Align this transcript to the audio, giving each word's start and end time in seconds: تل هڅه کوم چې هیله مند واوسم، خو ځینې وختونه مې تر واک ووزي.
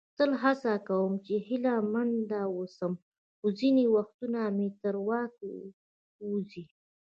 تل 0.17 0.31
هڅه 0.43 0.73
کوم 0.87 1.11
چې 1.25 1.35
هیله 1.47 1.73
مند 1.93 2.17
واوسم، 2.31 2.93
خو 3.37 3.47
ځینې 3.59 3.85
وختونه 3.95 4.41
مې 4.57 4.67
تر 4.81 4.95
واک 5.07 5.33
ووزي. 6.21 6.63